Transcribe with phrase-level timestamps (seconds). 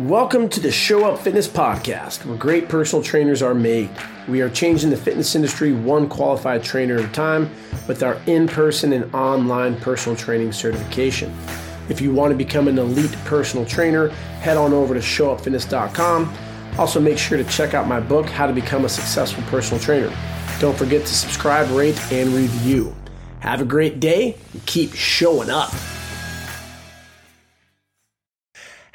[0.00, 3.88] Welcome to the Show Up Fitness Podcast, where great personal trainers are made.
[4.28, 7.50] We are changing the fitness industry one qualified trainer at a time
[7.88, 11.34] with our in person and online personal training certification.
[11.88, 14.08] If you want to become an elite personal trainer,
[14.42, 16.36] head on over to showupfitness.com.
[16.76, 20.14] Also, make sure to check out my book, How to Become a Successful Personal Trainer.
[20.60, 22.94] Don't forget to subscribe, rate, and review.
[23.40, 25.72] Have a great day and keep showing up.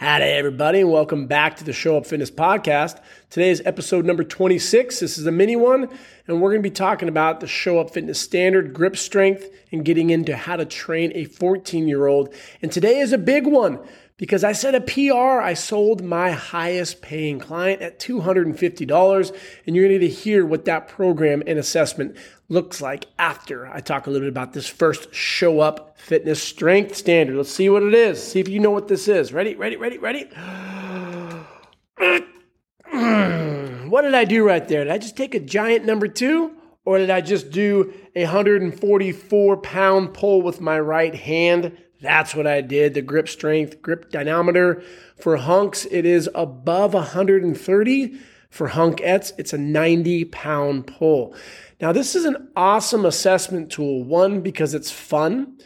[0.02, 3.00] Howdy, everybody, and welcome back to the Show Up Fitness Podcast.
[3.30, 5.00] Today is episode number 26.
[5.00, 5.90] This is a mini one,
[6.26, 9.86] and we're going to be talking about the Show Up Fitness Standard, grip strength, and
[9.86, 12.34] getting into how to train a 14 year old.
[12.64, 13.78] And today is a big one
[14.22, 15.42] because I set a PR.
[15.42, 20.88] I sold my highest paying client at $250, and you're going to hear what that
[20.88, 22.16] program and assessment
[22.48, 26.96] looks like after I talk a little bit about this first show up fitness strength
[26.96, 27.36] standard.
[27.36, 28.22] Let's see what it is.
[28.22, 29.34] See if you know what this is.
[29.34, 30.26] Ready, ready, ready, ready.
[33.90, 34.84] what did I do right there?
[34.84, 36.52] Did I just take a giant number two?
[36.86, 41.76] Or did I just do a 144 pound pull with my right hand?
[42.02, 42.94] That's what I did.
[42.94, 44.84] The grip strength, grip dynamometer.
[45.18, 48.20] For hunks, it is above 130.
[48.50, 51.36] For hunkettes, it's a 90 pound pull.
[51.80, 54.04] Now, this is an awesome assessment tool.
[54.04, 55.58] One, because it's fun,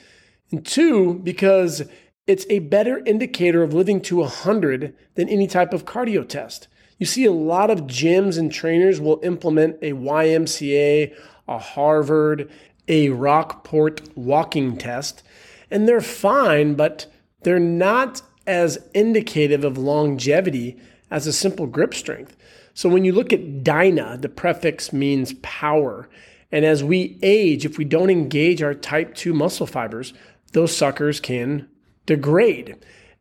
[0.52, 1.84] and two, because
[2.28, 6.68] it's a better indicator of living to 100 than any type of cardio test.
[6.98, 11.14] You see, a lot of gyms and trainers will implement a YMCA,
[11.48, 12.50] a Harvard,
[12.88, 15.24] a Rockport walking test,
[15.70, 17.08] and they're fine, but
[17.42, 20.78] they're not as indicative of longevity
[21.10, 22.36] as a simple grip strength.
[22.74, 26.10] So when you look at dyna, the prefix means power.
[26.52, 30.14] And as we age, if we don't engage our type 2 muscle fibers,
[30.52, 31.68] those suckers can
[32.06, 32.76] degrade.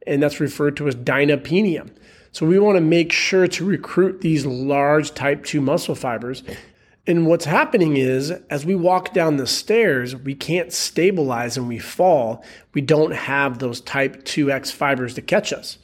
[0.07, 1.91] And that's referred to as dynapenia.
[2.33, 6.43] So we want to make sure to recruit these large type 2 muscle fibers.
[7.07, 11.79] And what's happening is, as we walk down the stairs, we can't stabilize and we
[11.79, 12.43] fall.
[12.73, 15.77] We don't have those type 2X fibers to catch us.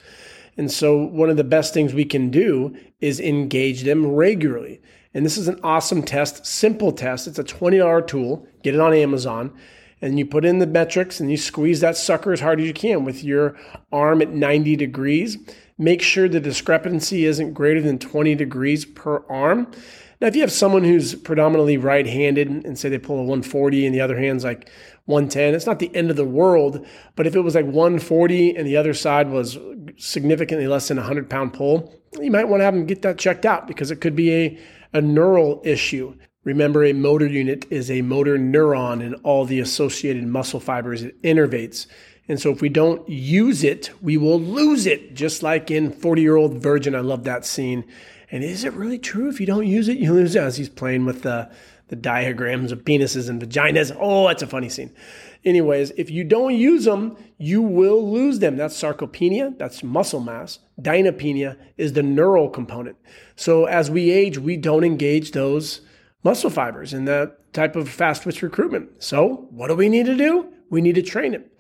[0.57, 4.81] And so, one of the best things we can do is engage them regularly.
[5.13, 7.27] And this is an awesome test, simple test.
[7.27, 8.47] It's a $20 tool.
[8.63, 9.53] Get it on Amazon.
[10.01, 12.73] And you put in the metrics and you squeeze that sucker as hard as you
[12.73, 13.59] can with your
[13.93, 15.37] arm at 90 degrees.
[15.77, 19.71] Make sure the discrepancy isn't greater than 20 degrees per arm.
[20.21, 23.87] Now, if you have someone who's predominantly right handed and say they pull a 140
[23.87, 24.69] and the other hand's like
[25.07, 25.55] 110.
[25.55, 26.87] It's not the end of the world,
[27.17, 29.59] but if it was like 140 and the other side was
[29.97, 33.19] significantly less than a 100 pound pull, you might want to have them get that
[33.19, 34.59] checked out because it could be a,
[34.93, 36.15] a neural issue.
[36.45, 41.21] Remember, a motor unit is a motor neuron and all the associated muscle fibers it
[41.23, 41.87] innervates.
[42.29, 46.23] And so if we don't use it, we will lose it, just like in 40
[46.23, 46.95] year old virgin.
[46.95, 47.85] I love that scene.
[48.31, 49.29] And is it really true?
[49.29, 51.51] If you don't use it, you lose it as he's playing with the
[51.91, 53.95] the diagrams of penises and vaginas.
[54.01, 54.95] Oh, that's a funny scene.
[55.45, 58.57] Anyways, if you don't use them, you will lose them.
[58.57, 60.61] That's sarcopenia, that's muscle mass.
[60.81, 62.97] Dynapenia is the neural component.
[63.35, 65.81] So as we age, we don't engage those
[66.23, 69.03] muscle fibers in that type of fast twitch recruitment.
[69.03, 70.53] So what do we need to do?
[70.71, 71.53] We need to train it.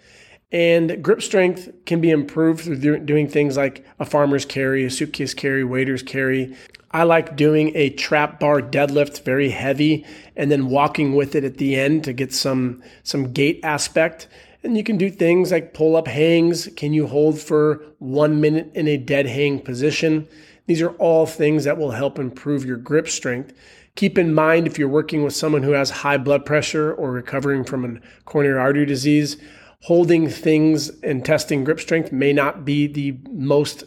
[0.52, 5.32] And grip strength can be improved through doing things like a farmer's carry, a suitcase
[5.32, 6.56] carry, waiter's carry.
[6.90, 11.58] I like doing a trap bar deadlift, very heavy, and then walking with it at
[11.58, 14.26] the end to get some some gait aspect.
[14.64, 16.68] And you can do things like pull up hangs.
[16.76, 20.26] Can you hold for one minute in a dead hang position?
[20.66, 23.54] These are all things that will help improve your grip strength.
[23.94, 27.64] Keep in mind if you're working with someone who has high blood pressure or recovering
[27.64, 29.36] from a coronary artery disease,
[29.82, 33.84] holding things and testing grip strength may not be the most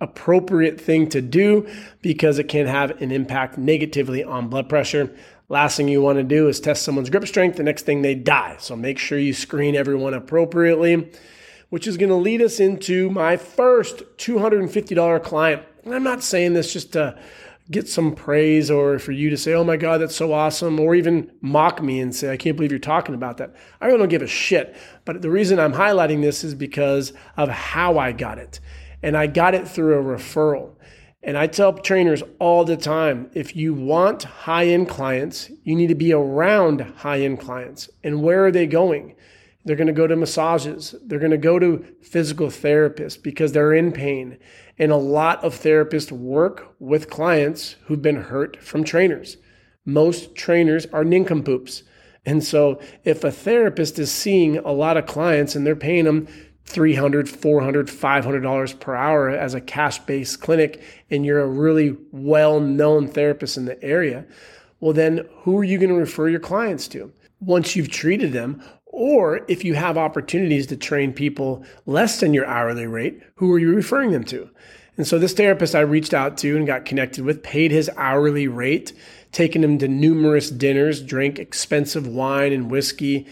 [0.00, 1.68] appropriate thing to do
[2.02, 5.14] because it can have an impact negatively on blood pressure.
[5.48, 7.56] Last thing you want to do is test someone's grip strength.
[7.56, 8.56] The next thing they die.
[8.58, 11.10] So make sure you screen everyone appropriately,
[11.70, 15.62] which is going to lead us into my first $250 client.
[15.84, 17.18] And I'm not saying this just to
[17.70, 20.94] get some praise or for you to say, oh my God, that's so awesome, or
[20.94, 23.54] even mock me and say, I can't believe you're talking about that.
[23.80, 24.76] I really don't give a shit.
[25.04, 28.60] But the reason I'm highlighting this is because of how I got it.
[29.02, 30.74] And I got it through a referral.
[31.22, 35.88] And I tell trainers all the time if you want high end clients, you need
[35.88, 37.90] to be around high end clients.
[38.02, 39.14] And where are they going?
[39.64, 40.94] They're going to go to massages.
[41.04, 44.38] They're going to go to physical therapists because they're in pain.
[44.78, 49.36] And a lot of therapists work with clients who've been hurt from trainers.
[49.84, 51.82] Most trainers are nincompoops.
[52.24, 56.28] And so if a therapist is seeing a lot of clients and they're paying them
[56.66, 63.56] $300, $400, $500 per hour as a cash-based clinic and you're a really well-known therapist
[63.56, 64.26] in the area
[64.80, 68.62] well then who are you going to refer your clients to once you've treated them
[68.98, 73.58] or if you have opportunities to train people less than your hourly rate who are
[73.58, 74.48] you referring them to
[74.96, 78.48] and so this therapist i reached out to and got connected with paid his hourly
[78.48, 78.92] rate
[79.32, 83.26] taken him to numerous dinners drank expensive wine and whiskey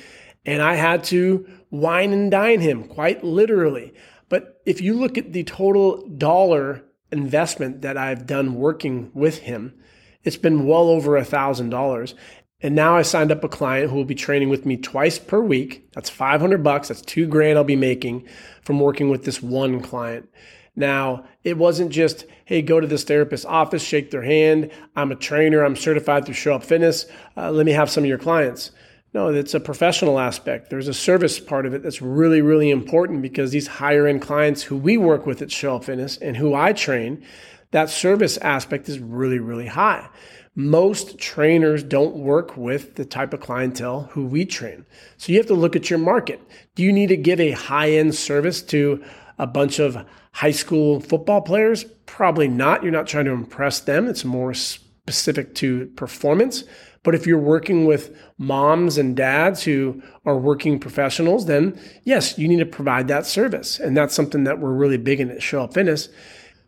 [0.45, 3.93] and i had to wine and dine him, quite literally.
[4.29, 9.75] But if you look at the total dollar investment that I've done working with him,
[10.25, 12.15] it's been well over a thousand dollars.
[12.63, 15.41] And now I signed up a client who will be training with me twice per
[15.41, 15.91] week.
[15.93, 16.89] That's 500 bucks.
[16.89, 18.27] That's two grand I'll be making
[18.63, 20.29] from working with this one client.
[20.75, 24.71] Now, it wasn't just, hey, go to this therapist's office, shake their hand.
[24.95, 25.65] I'm a trainer.
[25.65, 27.07] I'm certified through Show Up Fitness.
[27.37, 28.71] Uh, let me have some of your clients.
[29.15, 30.69] No, it's a professional aspect.
[30.69, 34.63] There's a service part of it that's really, really important because these higher end clients
[34.63, 37.25] who we work with at Show Up Fitness and who I train,
[37.71, 40.07] that service aspect is really, really high.
[40.59, 44.87] Most trainers don't work with the type of clientele who we train.
[45.19, 46.41] So you have to look at your market.
[46.75, 49.05] Do you need to give a high end service to
[49.39, 51.85] a bunch of high school football players?
[52.07, 52.83] Probably not.
[52.83, 54.09] You're not trying to impress them.
[54.09, 56.65] It's more specific to performance.
[57.03, 62.49] But if you're working with moms and dads who are working professionals, then yes, you
[62.49, 63.79] need to provide that service.
[63.79, 66.09] And that's something that we're really big in at Show Up Fitness.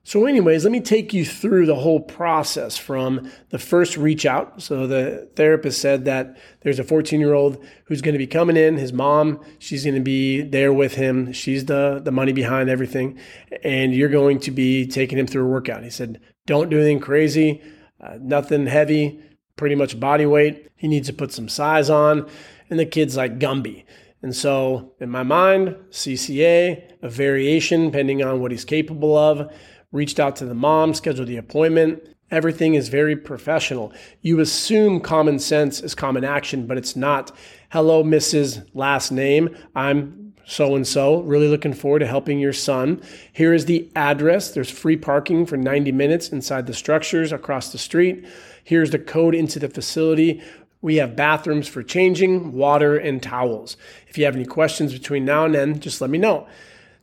[0.09, 4.63] So, anyways, let me take you through the whole process from the first reach out.
[4.63, 8.57] So, the therapist said that there's a 14 year old who's going to be coming
[8.57, 8.79] in.
[8.79, 11.35] His mom, she's going to be there with him.
[11.35, 13.19] She's the, the money behind everything.
[13.63, 15.85] And you're going to be taking him through a workout.
[15.85, 17.61] He said, Don't do anything crazy,
[18.01, 19.21] uh, nothing heavy
[19.57, 20.71] pretty much body weight.
[20.77, 22.27] He needs to put some size on.
[22.71, 23.85] And the kid's like Gumby.
[24.23, 29.53] And so, in my mind, CCA, a variation depending on what he's capable of,
[29.93, 32.03] reached out to the mom, scheduled the appointment.
[32.31, 33.93] Everything is very professional.
[34.21, 37.35] You assume common sense is common action, but it's not.
[37.71, 38.69] Hello, Mrs.
[38.75, 39.57] Last name.
[39.75, 41.21] I'm so and so.
[41.23, 43.01] Really looking forward to helping your son.
[43.33, 44.51] Here is the address.
[44.51, 48.27] There's free parking for 90 minutes inside the structures across the street.
[48.65, 50.43] Here's the code into the facility.
[50.81, 53.77] We have bathrooms for changing, water, and towels.
[54.07, 56.47] If you have any questions between now and then, just let me know.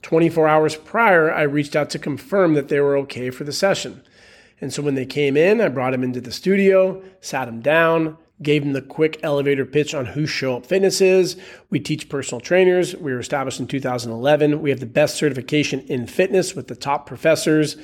[0.06, 4.04] 24 hours prior, I reached out to confirm that they were okay for the session.
[4.62, 8.16] And so when they came in, I brought them into the studio, sat them down,
[8.40, 11.38] gave them the quick elevator pitch on who Show Up Fitness is.
[11.72, 12.96] We teach personal trainers.
[12.96, 14.62] We were established in 2011.
[14.62, 17.76] We have the best certification in fitness with the top professors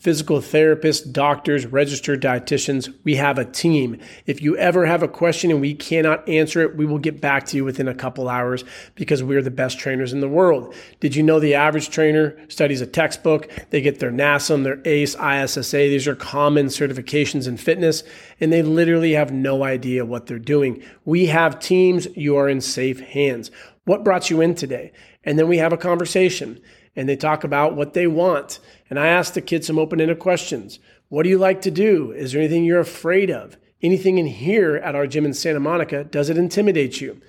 [0.00, 2.92] physical therapists, doctors, registered dietitians.
[3.04, 3.98] We have a team.
[4.24, 7.44] If you ever have a question and we cannot answer it, we will get back
[7.46, 8.64] to you within a couple hours
[8.94, 10.74] because we're the best trainers in the world.
[11.00, 13.50] Did you know the average trainer studies a textbook?
[13.68, 15.76] They get their NASM, their ACE, ISSA.
[15.76, 18.02] These are common certifications in fitness,
[18.40, 20.82] and they literally have no idea what they're doing.
[21.04, 22.08] We have teams.
[22.16, 23.50] You are in safe hands.
[23.84, 24.92] What brought you in today?
[25.24, 26.60] And then we have a conversation
[26.96, 28.58] and they talk about what they want.
[28.88, 30.78] And I ask the kids some open ended questions.
[31.08, 32.12] What do you like to do?
[32.12, 33.56] Is there anything you're afraid of?
[33.82, 37.20] Anything in here at our gym in Santa Monica, does it intimidate you?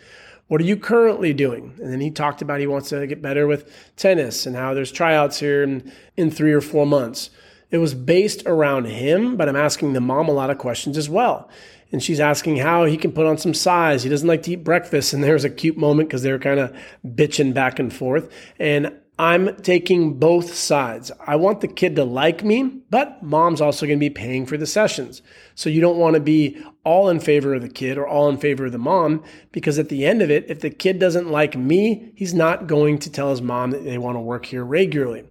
[0.48, 1.74] What are you currently doing?
[1.82, 4.92] And then he talked about he wants to get better with tennis and how there's
[4.92, 7.30] tryouts here in, in three or four months.
[7.70, 11.10] It was based around him, but I'm asking the mom a lot of questions as
[11.10, 11.50] well.
[11.94, 14.04] And she's asking how he can put on some size.
[14.04, 15.14] He doesn't like to eat breakfast.
[15.14, 18.30] And there was a cute moment because they were kind of bitching back and forth.
[18.60, 21.12] And I'm taking both sides.
[21.28, 24.58] I want the kid to like me, but mom's also going to be paying for
[24.58, 25.22] the sessions.
[25.54, 28.38] So you don't want to be all in favor of the kid or all in
[28.38, 31.56] favor of the mom because at the end of it, if the kid doesn't like
[31.56, 35.24] me, he's not going to tell his mom that they want to work here regularly.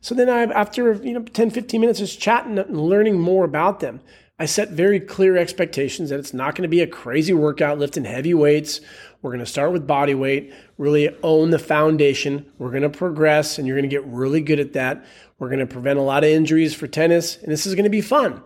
[0.00, 3.78] So then I, after, you know, 10, 15 minutes just chatting and learning more about
[3.78, 4.00] them,
[4.40, 8.04] I set very clear expectations that it's not going to be a crazy workout lifting
[8.04, 8.80] heavy weights.
[9.20, 12.46] We're going to start with body weight, really own the foundation.
[12.56, 15.04] We're going to progress and you're going to get really good at that.
[15.40, 17.90] We're going to prevent a lot of injuries for tennis and this is going to
[17.90, 18.40] be fun.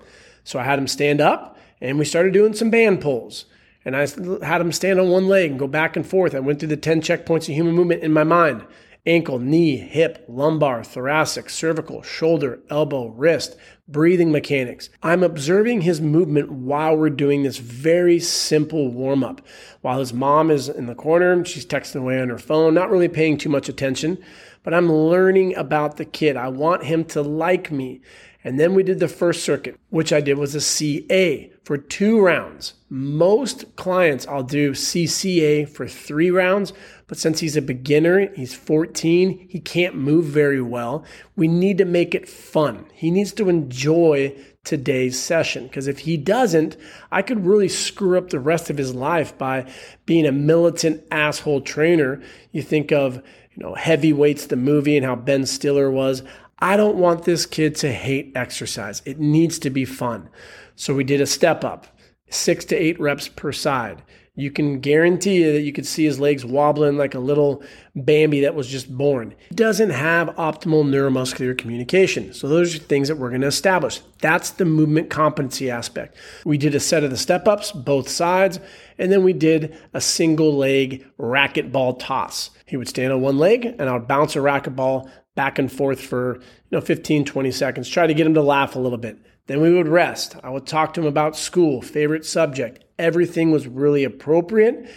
[0.45, 3.45] So I had him stand up and we started doing some band pulls.
[3.85, 4.07] And I
[4.47, 6.35] had him stand on one leg and go back and forth.
[6.35, 8.65] I went through the 10 checkpoints of human movement in my mind
[9.05, 13.57] ankle, knee, hip, lumbar, thoracic, cervical, shoulder, elbow, wrist,
[13.89, 14.89] breathing mechanics.
[15.03, 19.41] I'm observing his movement while we're doing this very simple warm up.
[19.81, 23.09] While his mom is in the corner, she's texting away on her phone, not really
[23.09, 24.19] paying too much attention.
[24.63, 26.37] but I'm learning about the kid.
[26.37, 28.01] I want him to like me.
[28.45, 32.21] And then we did the first circuit, which I did was a CA for two
[32.21, 32.75] rounds.
[32.91, 36.73] Most clients, I'll do CCA for three rounds,
[37.07, 41.05] but since he's a beginner, he's 14, he can't move very well.
[41.37, 42.87] We need to make it fun.
[42.93, 46.77] He needs to enjoy today's session because if he doesn't,
[47.11, 49.71] I could really screw up the rest of his life by
[50.05, 52.23] being a militant asshole trainer.
[52.51, 56.23] You think of, you know, heavyweights, the movie, and how Ben Stiller was.
[56.63, 59.03] I don't want this kid to hate exercise.
[59.05, 60.29] It needs to be fun.
[60.77, 61.89] So we did a step up,
[62.31, 64.01] six to eight reps per side.
[64.37, 67.65] You can guarantee that you could see his legs wobbling like a little
[67.97, 69.35] Bambi that was just born.
[69.49, 72.33] He doesn't have optimal neuromuscular communication.
[72.33, 74.01] So those are things that we're going to establish.
[74.21, 76.17] That's the movement competency aspect.
[76.47, 78.61] We did a set of the step ups, both sides,
[78.99, 82.51] and then we did a single leg racquetball toss.
[82.67, 86.01] He would stand on one leg and I would bounce a racquetball back and forth
[86.01, 89.19] for you know 15 20 seconds try to get him to laugh a little bit.
[89.47, 90.37] Then we would rest.
[90.43, 92.85] I would talk to him about school favorite subject.
[92.99, 94.89] Everything was really appropriate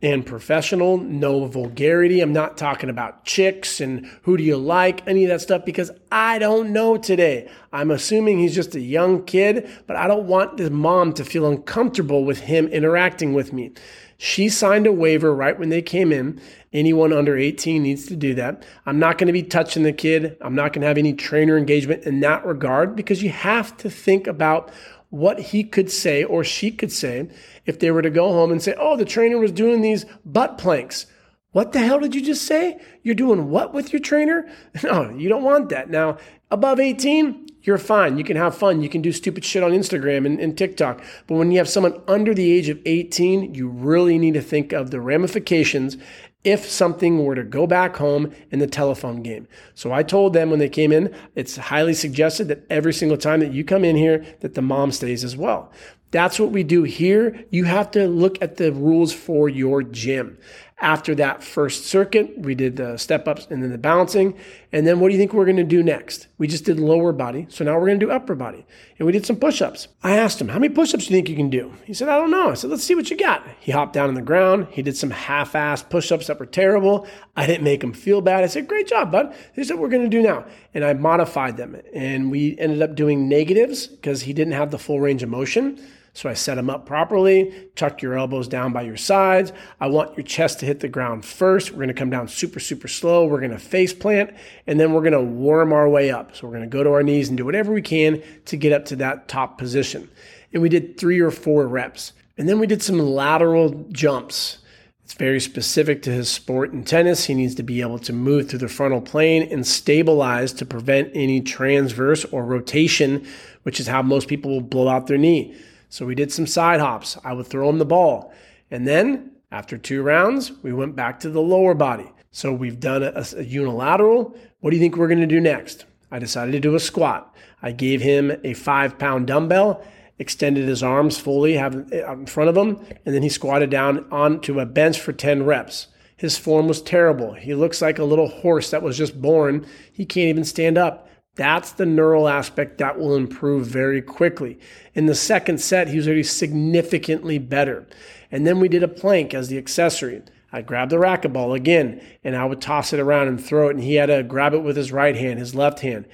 [0.00, 0.96] and professional.
[0.98, 2.20] No vulgarity.
[2.20, 5.90] I'm not talking about chicks and who do you like any of that stuff because
[6.12, 7.50] i don't know today.
[7.72, 11.46] I'm assuming he's just a young kid but i don't want his mom to feel
[11.46, 13.72] uncomfortable with him interacting with me
[14.18, 16.40] she signed a waiver right when they came in.
[16.72, 18.66] Anyone under 18 needs to do that.
[18.84, 20.36] I'm not going to be touching the kid.
[20.40, 23.88] I'm not going to have any trainer engagement in that regard because you have to
[23.88, 24.70] think about
[25.10, 27.28] what he could say or she could say
[27.64, 30.58] if they were to go home and say, oh, the trainer was doing these butt
[30.58, 31.06] planks.
[31.52, 32.78] What the hell did you just say?
[33.02, 34.48] You're doing what with your trainer?
[34.82, 35.90] No, you don't want that.
[35.90, 36.18] Now,
[36.50, 38.16] above 18, you're fine.
[38.16, 38.82] You can have fun.
[38.82, 41.02] You can do stupid shit on Instagram and, and, TikTok.
[41.26, 44.72] But when you have someone under the age of 18, you really need to think
[44.72, 45.96] of the ramifications
[46.44, 49.48] if something were to go back home in the telephone game.
[49.74, 53.40] So I told them when they came in, it's highly suggested that every single time
[53.40, 55.72] that you come in here, that the mom stays as well.
[56.10, 57.44] That's what we do here.
[57.50, 60.38] You have to look at the rules for your gym.
[60.80, 64.38] After that first circuit, we did the step ups and then the balancing.
[64.70, 66.28] And then what do you think we're going to do next?
[66.38, 67.46] We just did lower body.
[67.50, 68.64] So now we're going to do upper body.
[68.96, 69.88] And we did some push ups.
[70.04, 71.72] I asked him, How many push ups do you think you can do?
[71.84, 72.50] He said, I don't know.
[72.50, 73.44] I said, Let's see what you got.
[73.58, 74.68] He hopped down on the ground.
[74.70, 77.08] He did some half assed push ups that were terrible.
[77.36, 78.44] I didn't make him feel bad.
[78.44, 79.34] I said, Great job, bud.
[79.56, 80.44] This is what we're going to do now.
[80.74, 81.76] And I modified them.
[81.92, 85.80] And we ended up doing negatives because he didn't have the full range of motion.
[86.18, 87.70] So I set them up properly.
[87.76, 89.52] Tuck your elbows down by your sides.
[89.78, 91.70] I want your chest to hit the ground first.
[91.70, 93.24] We're to come down super, super slow.
[93.24, 94.34] We're to face plant
[94.66, 96.34] and then we're to warm our way up.
[96.34, 98.84] So we're to go to our knees and do whatever we can to get up
[98.86, 100.10] to that top position.
[100.52, 102.14] And we did three or four reps.
[102.36, 104.58] And then we did some lateral jumps.
[105.04, 107.26] It's very specific to his sport in tennis.
[107.26, 111.12] He needs to be able to move through the frontal plane and stabilize to prevent
[111.14, 113.24] any transverse or rotation,
[113.62, 115.54] which is how most people will blow out their knee.
[115.88, 117.16] So we did some side hops.
[117.24, 118.32] I would throw him the ball.
[118.70, 122.12] And then after two rounds, we went back to the lower body.
[122.30, 124.36] So we've done a, a unilateral.
[124.60, 125.86] What do you think we're going to do next?
[126.10, 127.34] I decided to do a squat.
[127.62, 129.82] I gave him a five pound dumbbell,
[130.18, 134.06] extended his arms fully have uh, in front of him, and then he squatted down
[134.10, 135.88] onto a bench for 10 reps.
[136.16, 137.34] His form was terrible.
[137.34, 139.66] He looks like a little horse that was just born.
[139.92, 141.07] He can't even stand up.
[141.38, 144.58] That's the neural aspect that will improve very quickly.
[144.92, 147.86] In the second set, he was already significantly better.
[148.32, 150.20] And then we did a plank as the accessory.
[150.50, 153.84] I grabbed the racquetball again and I would toss it around and throw it, and
[153.84, 156.06] he had to grab it with his right hand, his left hand.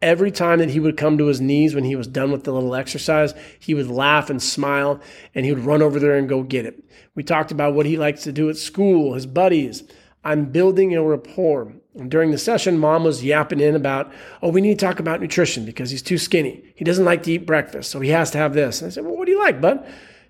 [0.00, 2.52] Every time that he would come to his knees when he was done with the
[2.52, 5.00] little exercise, he would laugh and smile
[5.32, 6.82] and he would run over there and go get it.
[7.14, 9.84] We talked about what he likes to do at school, his buddies.
[10.24, 11.74] I'm building a rapport.
[11.94, 15.20] And during the session, mom was yapping in about, oh, we need to talk about
[15.20, 16.72] nutrition because he's too skinny.
[16.74, 18.80] He doesn't like to eat breakfast, so he has to have this.
[18.80, 19.78] And I said, well, what do you like, bud?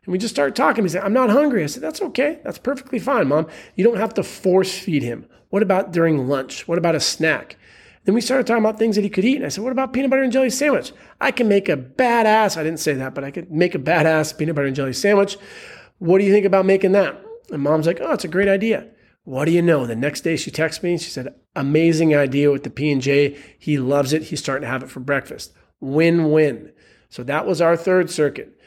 [0.05, 0.83] And we just started talking.
[0.85, 1.63] He said, I'm not hungry.
[1.63, 2.41] I said, that's okay.
[2.43, 3.47] That's perfectly fine, mom.
[3.77, 5.27] You don't have to force feed him.
[5.51, 6.67] What about during lunch?
[6.67, 7.57] What about a snack?
[8.05, 9.37] Then we started talking about things that he could eat.
[9.37, 10.93] And I said, what about peanut butter and jelly sandwich?
[11.21, 14.37] I can make a badass, I didn't say that, but I could make a badass
[14.37, 15.37] peanut butter and jelly sandwich.
[15.99, 17.21] What do you think about making that?
[17.53, 18.89] And mom's like, oh, it's a great idea.
[19.25, 19.87] What do you know?
[19.87, 20.99] The next day she texted me.
[20.99, 23.39] She said, amazing idea with the P&J.
[23.59, 24.25] He loves it.
[24.25, 25.53] He's starting to have it for breakfast.
[25.81, 26.73] Win-win.
[27.09, 28.59] So that was our third circuit.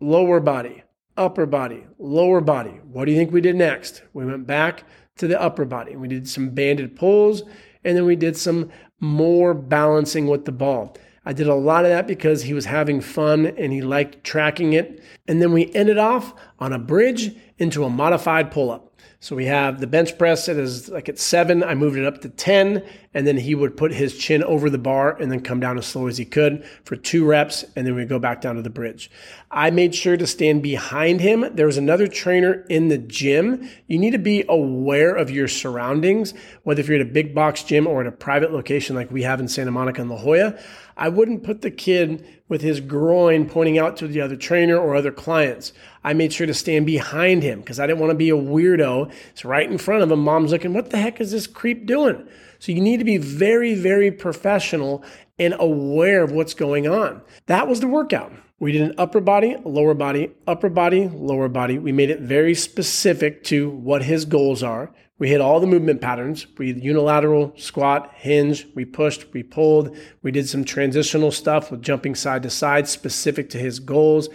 [0.00, 0.82] Lower body,
[1.16, 2.80] upper body, lower body.
[2.90, 4.02] What do you think we did next?
[4.12, 4.84] We went back
[5.18, 5.94] to the upper body.
[5.94, 7.42] We did some banded pulls
[7.84, 8.70] and then we did some
[9.00, 10.96] more balancing with the ball.
[11.26, 14.72] I did a lot of that because he was having fun and he liked tracking
[14.72, 15.02] it.
[15.26, 18.93] And then we ended off on a bridge into a modified pull up.
[19.20, 21.64] So we have the bench press it is like at seven.
[21.64, 22.84] I moved it up to 10,
[23.14, 25.86] and then he would put his chin over the bar and then come down as
[25.86, 28.70] slow as he could for two reps, and then we go back down to the
[28.70, 29.10] bridge.
[29.50, 31.48] I made sure to stand behind him.
[31.54, 33.70] There was another trainer in the gym.
[33.86, 36.34] You need to be aware of your surroundings,
[36.64, 39.22] whether if you're at a big box gym or at a private location like we
[39.22, 40.58] have in Santa Monica and La Jolla.
[40.96, 44.94] I wouldn't put the kid with his groin pointing out to the other trainer or
[44.94, 45.72] other clients.
[46.04, 49.12] I made sure to stand behind him because I didn't want to be a weirdo.
[49.30, 50.20] It's right in front of him.
[50.20, 52.28] Mom's looking, what the heck is this creep doing?
[52.60, 55.02] So you need to be very, very professional
[55.36, 57.22] and aware of what's going on.
[57.46, 58.32] That was the workout.
[58.60, 61.80] We did an upper body, lower body, upper body, lower body.
[61.80, 64.94] We made it very specific to what his goals are.
[65.16, 66.44] We hit all the movement patterns.
[66.58, 68.66] We unilateral, squat, hinge.
[68.74, 69.96] We pushed, we pulled.
[70.22, 74.28] We did some transitional stuff with jumping side to side specific to his goals.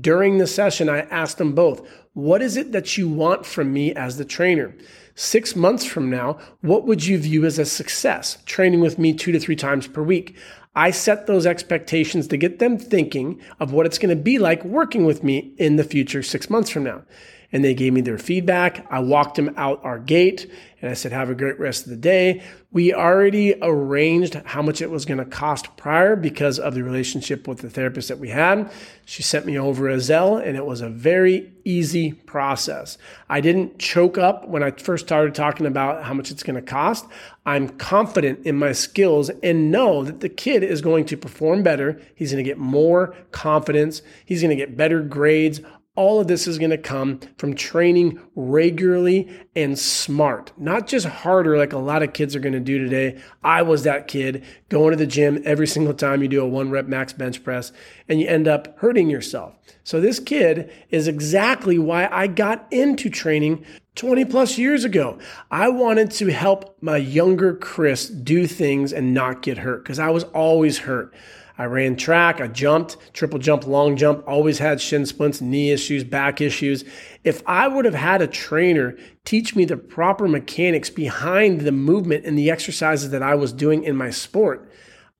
[0.00, 3.92] During the session, I asked them both, what is it that you want from me
[3.92, 4.72] as the trainer?
[5.16, 8.38] Six months from now, what would you view as a success?
[8.46, 10.36] Training with me two to three times per week.
[10.76, 14.64] I set those expectations to get them thinking of what it's going to be like
[14.64, 17.02] working with me in the future six months from now
[17.52, 18.86] and they gave me their feedback.
[18.90, 21.96] I walked them out our gate and I said, have a great rest of the
[21.96, 22.42] day.
[22.72, 27.46] We already arranged how much it was going to cost prior because of the relationship
[27.46, 28.70] with the therapist that we had.
[29.04, 32.96] She sent me over a Zelle and it was a very easy process.
[33.28, 36.62] I didn't choke up when I first started talking about how much it's going to
[36.62, 37.04] cost.
[37.44, 42.00] I'm confident in my skills and know that the kid is going to perform better.
[42.14, 44.00] He's going to get more confidence.
[44.24, 45.60] He's going to get better grades
[46.00, 51.58] all of this is going to come from training regularly and smart, not just harder
[51.58, 53.20] like a lot of kids are going to do today.
[53.44, 56.70] I was that kid going to the gym every single time you do a one
[56.70, 57.70] rep max bench press
[58.08, 59.54] and you end up hurting yourself.
[59.84, 63.66] So, this kid is exactly why I got into training
[63.96, 65.18] 20 plus years ago.
[65.50, 70.08] I wanted to help my younger Chris do things and not get hurt because I
[70.08, 71.12] was always hurt.
[71.60, 76.04] I ran track, I jumped, triple jump, long jump, always had shin splints, knee issues,
[76.04, 76.86] back issues.
[77.22, 82.24] If I would have had a trainer teach me the proper mechanics behind the movement
[82.24, 84.72] and the exercises that I was doing in my sport,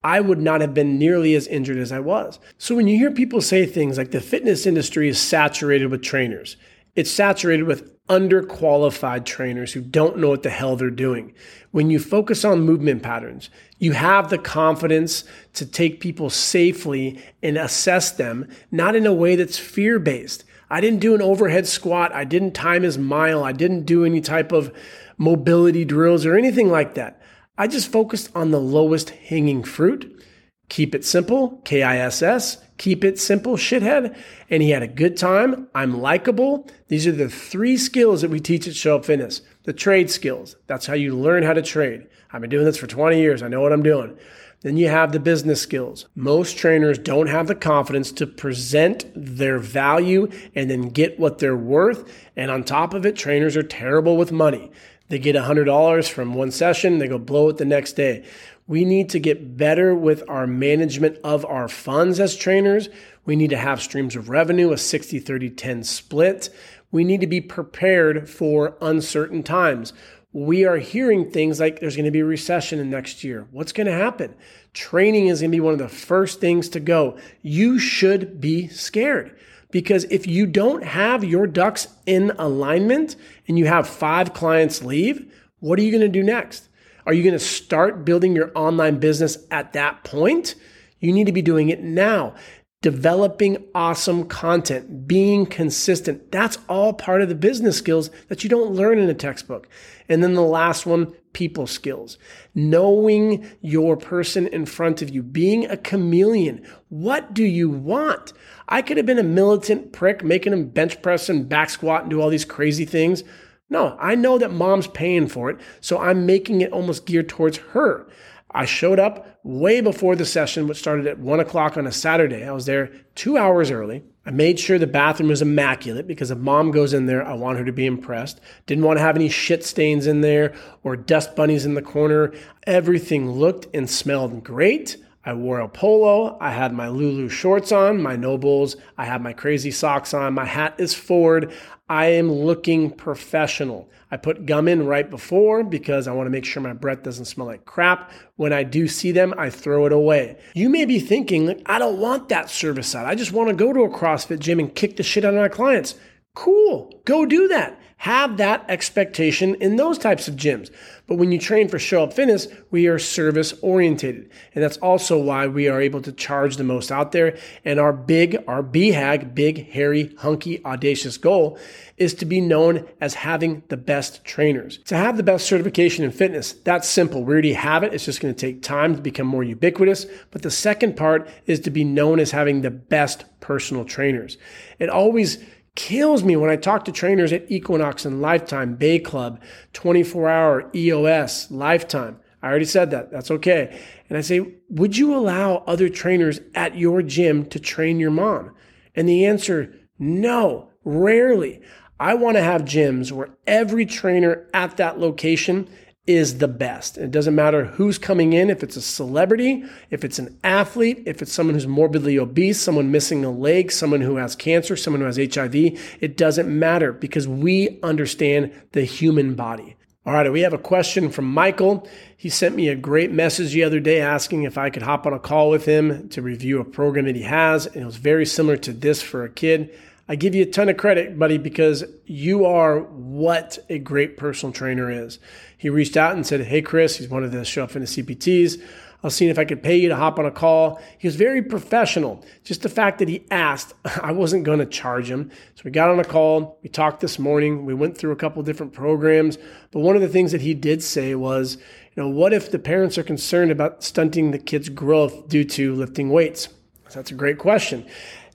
[0.02, 2.38] I would not have been nearly as injured as I was.
[2.56, 6.56] So when you hear people say things like the fitness industry is saturated with trainers,
[6.94, 11.32] it's saturated with underqualified trainers who don't know what the hell they're doing.
[11.70, 15.22] When you focus on movement patterns, you have the confidence
[15.54, 20.44] to take people safely and assess them, not in a way that's fear based.
[20.68, 22.12] I didn't do an overhead squat.
[22.12, 23.44] I didn't time his mile.
[23.44, 24.74] I didn't do any type of
[25.16, 27.20] mobility drills or anything like that.
[27.56, 30.24] I just focused on the lowest hanging fruit.
[30.70, 34.16] Keep it simple, K I S S, keep it simple, shithead.
[34.48, 35.66] And he had a good time.
[35.74, 36.68] I'm likable.
[36.86, 40.56] These are the three skills that we teach at Show Up Fitness the trade skills.
[40.68, 42.06] That's how you learn how to trade.
[42.32, 43.42] I've been doing this for 20 years.
[43.42, 44.16] I know what I'm doing.
[44.62, 46.06] Then you have the business skills.
[46.14, 51.56] Most trainers don't have the confidence to present their value and then get what they're
[51.56, 52.10] worth.
[52.36, 54.70] And on top of it, trainers are terrible with money.
[55.10, 58.24] They get $100 from one session, they go blow it the next day.
[58.70, 62.88] We need to get better with our management of our funds as trainers.
[63.24, 66.50] We need to have streams of revenue, a 60, 30, 10 split.
[66.92, 69.92] We need to be prepared for uncertain times.
[70.32, 73.48] We are hearing things like there's going to be a recession in next year.
[73.50, 74.36] What's going to happen?
[74.72, 77.18] Training is going to be one of the first things to go.
[77.42, 79.36] You should be scared
[79.72, 83.16] because if you don't have your ducks in alignment
[83.48, 86.68] and you have five clients leave, what are you going to do next?
[87.06, 90.54] Are you going to start building your online business at that point?
[91.00, 92.34] You need to be doing it now.
[92.82, 96.32] Developing awesome content, being consistent.
[96.32, 99.68] That's all part of the business skills that you don't learn in a textbook.
[100.08, 102.16] And then the last one, people skills.
[102.54, 106.66] Knowing your person in front of you, being a chameleon.
[106.88, 108.32] What do you want?
[108.66, 112.10] I could have been a militant prick making them bench press and back squat and
[112.10, 113.24] do all these crazy things.
[113.70, 117.58] No, I know that mom's paying for it, so I'm making it almost geared towards
[117.58, 118.08] her.
[118.50, 122.44] I showed up way before the session, which started at one o'clock on a Saturday.
[122.44, 124.02] I was there two hours early.
[124.26, 127.58] I made sure the bathroom was immaculate because if mom goes in there, I want
[127.58, 128.40] her to be impressed.
[128.66, 130.52] Didn't want to have any shit stains in there
[130.82, 132.32] or dust bunnies in the corner.
[132.66, 134.96] Everything looked and smelled great.
[135.24, 136.38] I wore a polo.
[136.40, 138.76] I had my Lulu shorts on, my Nobulls.
[138.96, 140.34] I have my crazy socks on.
[140.34, 141.52] My hat is forward.
[141.90, 143.90] I am looking professional.
[144.12, 147.24] I put gum in right before because I want to make sure my breath doesn't
[147.24, 148.12] smell like crap.
[148.36, 150.38] When I do see them, I throw it away.
[150.54, 153.06] You may be thinking, I don't want that service side.
[153.06, 155.40] I just want to go to a CrossFit gym and kick the shit out of
[155.40, 155.96] my clients.
[156.36, 157.02] Cool.
[157.04, 157.79] Go do that.
[158.00, 160.70] Have that expectation in those types of gyms.
[161.06, 164.30] But when you train for Show Up Fitness, we are service orientated.
[164.54, 167.36] And that's also why we are able to charge the most out there.
[167.62, 171.58] And our big, our BHAG, big, hairy, hunky, audacious goal
[171.98, 174.78] is to be known as having the best trainers.
[174.84, 177.22] To have the best certification in fitness, that's simple.
[177.22, 177.92] We already have it.
[177.92, 180.06] It's just going to take time to become more ubiquitous.
[180.30, 184.38] But the second part is to be known as having the best personal trainers.
[184.78, 189.40] It always kills me when I talk to trainers at Equinox and Lifetime, Bay Club,
[189.72, 192.18] 24 hour EOS, Lifetime.
[192.42, 193.10] I already said that.
[193.10, 193.80] That's okay.
[194.08, 198.54] And I say, would you allow other trainers at your gym to train your mom?
[198.94, 201.60] And the answer, no, rarely.
[201.98, 205.68] I want to have gyms where every trainer at that location
[206.06, 206.98] is the best.
[206.98, 211.22] It doesn't matter who's coming in, if it's a celebrity, if it's an athlete, if
[211.22, 215.06] it's someone who's morbidly obese, someone missing a leg, someone who has cancer, someone who
[215.06, 215.54] has HIV.
[216.00, 219.76] It doesn't matter because we understand the human body.
[220.06, 221.86] All right, we have a question from Michael.
[222.16, 225.12] He sent me a great message the other day asking if I could hop on
[225.12, 227.66] a call with him to review a program that he has.
[227.66, 229.70] And it was very similar to this for a kid.
[230.08, 234.52] I give you a ton of credit, buddy, because you are what a great personal
[234.52, 235.20] trainer is.
[235.60, 238.62] He reached out and said, Hey, Chris, he's one of the Show Up Fitness CPTs.
[238.62, 240.80] I was seeing if I could pay you to hop on a call.
[240.96, 242.24] He was very professional.
[242.44, 245.30] Just the fact that he asked, I wasn't going to charge him.
[245.56, 246.58] So we got on a call.
[246.62, 247.66] We talked this morning.
[247.66, 249.36] We went through a couple different programs.
[249.70, 251.58] But one of the things that he did say was,
[251.94, 255.74] you know, what if the parents are concerned about stunting the kid's growth due to
[255.74, 256.48] lifting weights?
[256.88, 257.86] So that's a great question.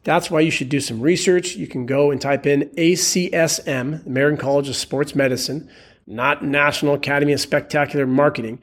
[0.04, 1.56] That's why you should do some research.
[1.56, 5.68] You can go and type in ACSM, American College of Sports Medicine,
[6.08, 8.60] not National Academy of Spectacular Marketing,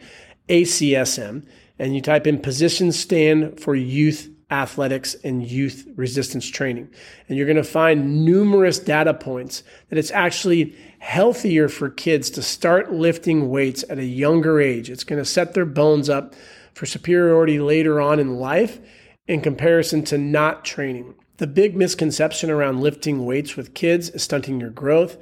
[0.49, 1.47] ACSM,
[1.79, 6.89] and you type in position stand for youth athletics and youth resistance training.
[7.27, 12.43] And you're going to find numerous data points that it's actually healthier for kids to
[12.43, 14.91] start lifting weights at a younger age.
[14.91, 16.35] It's going to set their bones up
[16.75, 18.79] for superiority later on in life
[19.27, 21.15] in comparison to not training.
[21.39, 25.17] The big misconception around lifting weights with kids is stunting your growth.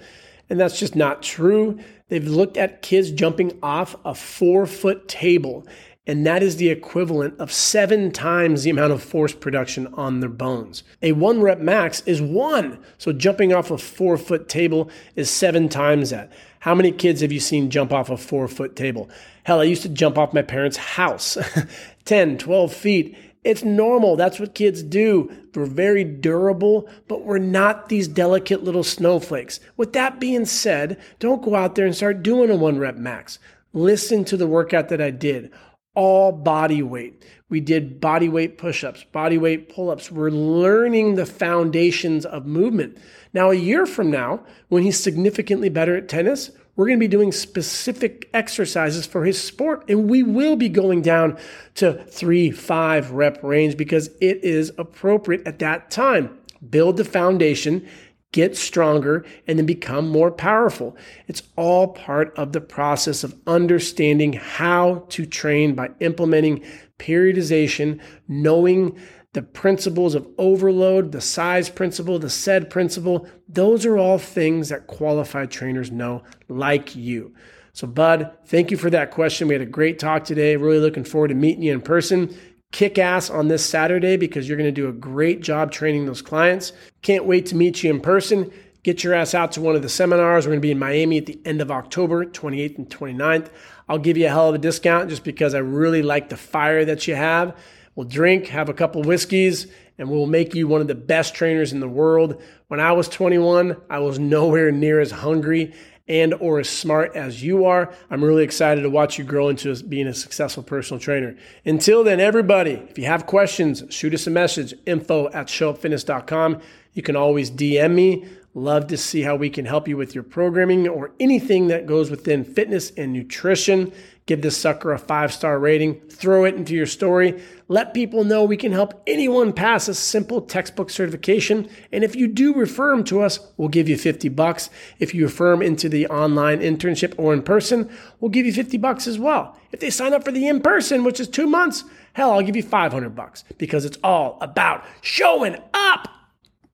[0.50, 1.78] And that's just not true.
[2.10, 5.66] They've looked at kids jumping off a four foot table,
[6.06, 10.28] and that is the equivalent of seven times the amount of force production on their
[10.28, 10.82] bones.
[11.02, 12.78] A one rep max is one.
[12.98, 16.32] So jumping off a four foot table is seven times that.
[16.58, 19.08] How many kids have you seen jump off a four foot table?
[19.44, 21.38] Hell, I used to jump off my parents' house
[22.06, 24.16] 10, 12 feet it's normal.
[24.16, 25.30] That's what kids do.
[25.54, 29.60] We're very durable, but we're not these delicate little snowflakes.
[29.76, 33.38] With that being said, don't go out there and start doing a one rep max.
[33.72, 35.50] Listen to the workout that I did.
[35.94, 37.24] All body weight.
[37.48, 40.10] We did body weight push ups, body weight pull ups.
[40.10, 42.98] We're learning the foundations of movement.
[43.32, 46.50] Now, a year from now, when he's significantly better at tennis,
[46.80, 51.02] we're going to be doing specific exercises for his sport, and we will be going
[51.02, 51.36] down
[51.74, 56.38] to three, five rep range because it is appropriate at that time.
[56.70, 57.86] Build the foundation,
[58.32, 60.96] get stronger, and then become more powerful.
[61.28, 66.64] It's all part of the process of understanding how to train by implementing
[66.98, 68.98] periodization, knowing
[69.32, 74.88] the principles of overload, the size principle, the SAID principle, those are all things that
[74.88, 77.32] qualified trainers know, like you.
[77.72, 79.46] So, Bud, thank you for that question.
[79.46, 80.56] We had a great talk today.
[80.56, 82.36] Really looking forward to meeting you in person.
[82.72, 86.22] Kick ass on this Saturday because you're going to do a great job training those
[86.22, 86.72] clients.
[87.02, 88.50] Can't wait to meet you in person.
[88.82, 90.46] Get your ass out to one of the seminars.
[90.46, 93.50] We're going to be in Miami at the end of October, 28th and 29th.
[93.88, 96.84] I'll give you a hell of a discount just because I really like the fire
[96.84, 97.56] that you have.
[97.94, 99.66] We'll drink, have a couple whiskeys,
[99.98, 102.40] and we'll make you one of the best trainers in the world.
[102.68, 105.74] When I was 21, I was nowhere near as hungry
[106.10, 107.94] and or as smart as you are.
[108.10, 111.36] I'm really excited to watch you grow into being a successful personal trainer.
[111.64, 116.60] Until then, everybody, if you have questions, shoot us a message, info at showupfitness.com.
[116.94, 118.26] You can always DM me.
[118.54, 122.10] Love to see how we can help you with your programming or anything that goes
[122.10, 123.92] within fitness and nutrition.
[124.26, 127.40] Give this sucker a five star rating, throw it into your story.
[127.68, 131.68] Let people know we can help anyone pass a simple textbook certification.
[131.92, 134.68] And if you do refer them to us, we'll give you 50 bucks.
[134.98, 138.76] If you refer them into the online internship or in person, we'll give you 50
[138.78, 139.56] bucks as well.
[139.70, 141.84] If they sign up for the in person, which is two months,
[142.14, 146.19] hell, I'll give you 500 bucks because it's all about showing up.